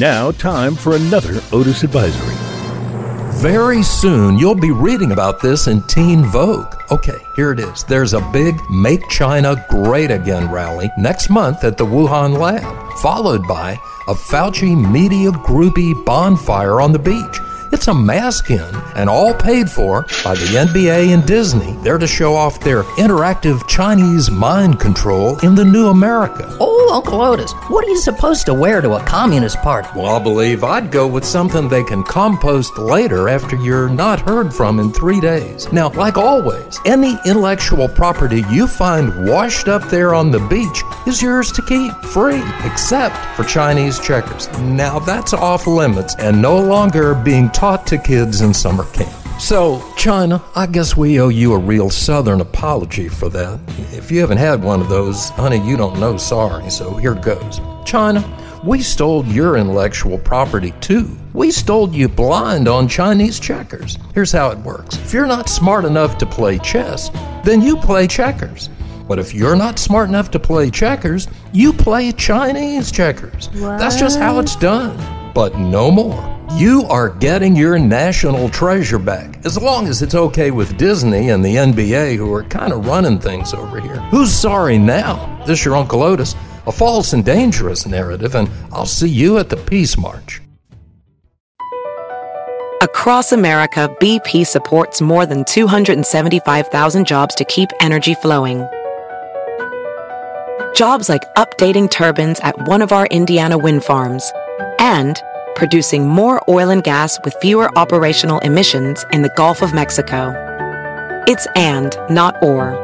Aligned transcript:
Now, 0.00 0.30
time 0.30 0.76
for 0.76 0.96
another 0.96 1.42
Otis 1.52 1.82
Advisory. 1.82 2.34
Very 3.42 3.82
soon, 3.82 4.38
you'll 4.38 4.54
be 4.54 4.70
reading 4.70 5.12
about 5.12 5.42
this 5.42 5.66
in 5.66 5.82
Teen 5.82 6.24
Vogue. 6.24 6.74
Okay, 6.90 7.18
here 7.36 7.52
it 7.52 7.60
is. 7.60 7.84
There's 7.84 8.14
a 8.14 8.22
big 8.32 8.58
Make 8.70 9.06
China 9.10 9.62
Great 9.68 10.10
Again 10.10 10.50
rally 10.50 10.90
next 10.96 11.28
month 11.28 11.64
at 11.64 11.76
the 11.76 11.84
Wuhan 11.84 12.38
lab, 12.38 12.98
followed 13.00 13.46
by 13.46 13.72
a 14.08 14.14
Fauci 14.14 14.74
media 14.90 15.32
groupie 15.32 16.02
bonfire 16.06 16.80
on 16.80 16.92
the 16.92 16.98
beach. 16.98 17.38
It's 17.70 17.88
a 17.88 17.94
mask 17.94 18.50
in 18.50 18.74
and 18.94 19.10
all 19.10 19.34
paid 19.34 19.70
for 19.70 20.06
by 20.24 20.34
the 20.34 20.46
NBA 20.46 21.12
and 21.12 21.26
Disney. 21.26 21.72
They're 21.82 21.98
to 21.98 22.06
show 22.06 22.34
off 22.34 22.58
their 22.58 22.84
interactive 22.96 23.68
Chinese 23.68 24.30
mind 24.30 24.80
control 24.80 25.38
in 25.40 25.54
the 25.54 25.64
new 25.64 25.88
America. 25.88 26.56
Oh, 26.58 26.79
Uncle 26.90 27.20
Otis, 27.20 27.52
what 27.68 27.84
are 27.84 27.88
you 27.88 27.96
supposed 27.96 28.46
to 28.46 28.54
wear 28.54 28.80
to 28.80 28.94
a 28.94 29.04
communist 29.04 29.58
party? 29.58 29.88
Well, 29.94 30.16
I 30.16 30.22
believe 30.22 30.64
I'd 30.64 30.90
go 30.90 31.06
with 31.06 31.24
something 31.24 31.68
they 31.68 31.84
can 31.84 32.02
compost 32.02 32.76
later 32.78 33.28
after 33.28 33.54
you're 33.56 33.88
not 33.88 34.20
heard 34.20 34.52
from 34.52 34.80
in 34.80 34.92
three 34.92 35.20
days. 35.20 35.72
Now, 35.72 35.90
like 35.90 36.16
always, 36.16 36.80
any 36.84 37.16
intellectual 37.24 37.88
property 37.88 38.42
you 38.50 38.66
find 38.66 39.28
washed 39.28 39.68
up 39.68 39.88
there 39.88 40.14
on 40.14 40.32
the 40.32 40.40
beach 40.40 40.82
is 41.06 41.22
yours 41.22 41.52
to 41.52 41.62
keep, 41.62 41.92
free, 42.06 42.42
except 42.64 43.16
for 43.36 43.44
Chinese 43.44 44.00
checkers. 44.00 44.48
Now, 44.58 44.98
that's 44.98 45.32
off 45.32 45.68
limits 45.68 46.16
and 46.18 46.42
no 46.42 46.58
longer 46.60 47.14
being 47.14 47.50
taught 47.50 47.86
to 47.86 47.98
kids 47.98 48.40
in 48.40 48.52
summer 48.52 48.84
camp. 48.92 49.14
So, 49.40 49.82
China, 49.96 50.42
I 50.54 50.66
guess 50.66 50.96
we 50.96 51.18
owe 51.18 51.28
you 51.28 51.54
a 51.54 51.58
real 51.58 51.88
Southern 51.88 52.40
apology 52.40 53.08
for 53.08 53.30
that. 53.30 53.58
If 54.00 54.10
you 54.10 54.20
haven't 54.20 54.38
had 54.38 54.64
one 54.64 54.80
of 54.80 54.88
those, 54.88 55.28
honey, 55.28 55.60
you 55.64 55.76
don't 55.76 56.00
know 56.00 56.16
sorry, 56.16 56.70
so 56.70 56.94
here 56.94 57.14
goes. 57.14 57.60
China, 57.84 58.24
we 58.64 58.80
stole 58.80 59.24
your 59.26 59.58
intellectual 59.58 60.16
property 60.18 60.72
too. 60.80 61.16
We 61.34 61.50
stole 61.50 61.90
you 61.90 62.08
blind 62.08 62.66
on 62.66 62.88
Chinese 62.88 63.38
checkers. 63.38 63.98
Here's 64.14 64.32
how 64.32 64.50
it 64.50 64.58
works 64.60 64.96
if 64.96 65.12
you're 65.12 65.26
not 65.26 65.50
smart 65.50 65.84
enough 65.84 66.16
to 66.18 66.26
play 66.26 66.58
chess, 66.58 67.10
then 67.44 67.60
you 67.60 67.76
play 67.76 68.06
checkers. 68.06 68.70
But 69.06 69.18
if 69.18 69.34
you're 69.34 69.54
not 69.54 69.78
smart 69.78 70.08
enough 70.08 70.30
to 70.30 70.40
play 70.40 70.70
checkers, 70.70 71.28
you 71.52 71.72
play 71.72 72.10
Chinese 72.10 72.90
checkers. 72.90 73.50
That's 73.52 73.96
just 73.96 74.18
how 74.18 74.38
it's 74.38 74.56
done. 74.56 74.96
But 75.34 75.58
no 75.58 75.90
more. 75.90 76.39
You 76.56 76.84
are 76.90 77.08
getting 77.08 77.54
your 77.54 77.78
national 77.78 78.48
treasure 78.50 78.98
back, 78.98 79.44
as 79.46 79.56
long 79.56 79.86
as 79.86 80.02
it's 80.02 80.16
okay 80.16 80.50
with 80.50 80.76
Disney 80.76 81.30
and 81.30 81.44
the 81.44 81.54
NBA, 81.54 82.16
who 82.16 82.32
are 82.34 82.42
kind 82.42 82.72
of 82.72 82.86
running 82.86 83.18
things 83.20 83.54
over 83.54 83.80
here. 83.80 83.96
Who's 84.10 84.32
sorry 84.32 84.76
now? 84.76 85.42
This 85.46 85.60
is 85.60 85.64
your 85.64 85.76
Uncle 85.76 86.02
Otis, 86.02 86.34
a 86.66 86.72
false 86.72 87.12
and 87.12 87.24
dangerous 87.24 87.86
narrative, 87.86 88.34
and 88.34 88.50
I'll 88.72 88.84
see 88.84 89.08
you 89.08 89.38
at 89.38 89.48
the 89.48 89.56
Peace 89.56 89.96
March. 89.96 90.42
Across 92.82 93.32
America, 93.32 93.94
BP 94.00 94.44
supports 94.46 95.00
more 95.00 95.26
than 95.26 95.44
275,000 95.44 97.06
jobs 97.06 97.34
to 97.36 97.44
keep 97.44 97.70
energy 97.80 98.14
flowing. 98.14 98.66
Jobs 100.74 101.08
like 101.08 101.22
updating 101.36 101.90
turbines 101.90 102.40
at 102.40 102.66
one 102.66 102.82
of 102.82 102.90
our 102.90 103.06
Indiana 103.06 103.56
wind 103.56 103.84
farms 103.84 104.32
and 104.78 105.22
producing 105.54 106.08
more 106.08 106.42
oil 106.48 106.70
and 106.70 106.82
gas 106.82 107.18
with 107.24 107.34
fewer 107.40 107.70
operational 107.78 108.38
emissions 108.40 109.04
in 109.12 109.22
the 109.22 109.32
Gulf 109.36 109.62
of 109.62 109.74
Mexico. 109.74 110.34
It's 111.26 111.46
and, 111.56 111.96
not 112.08 112.42
or. 112.42 112.74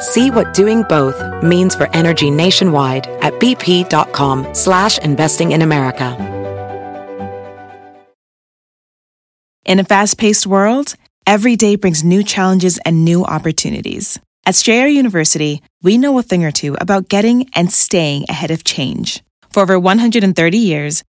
See 0.00 0.30
what 0.30 0.54
doing 0.54 0.82
both 0.88 1.20
means 1.42 1.74
for 1.74 1.88
energy 1.94 2.30
nationwide 2.30 3.06
at 3.20 3.34
bp.com 3.34 4.54
slash 4.54 4.98
investing 4.98 5.52
in 5.52 5.62
America. 5.62 6.16
In 9.66 9.78
a 9.78 9.84
fast 9.84 10.18
paced 10.18 10.46
world, 10.46 10.94
every 11.26 11.54
day 11.54 11.76
brings 11.76 12.02
new 12.02 12.24
challenges 12.24 12.78
and 12.84 13.04
new 13.04 13.24
opportunities. 13.24 14.18
At 14.46 14.54
Strayer 14.54 14.86
University, 14.86 15.62
we 15.82 15.98
know 15.98 16.18
a 16.18 16.22
thing 16.22 16.44
or 16.44 16.50
two 16.50 16.74
about 16.80 17.08
getting 17.08 17.48
and 17.54 17.70
staying 17.70 18.24
ahead 18.28 18.50
of 18.50 18.64
change. 18.64 19.22
For 19.52 19.62
over 19.62 19.78
130 19.78 20.58
years, 20.58 21.04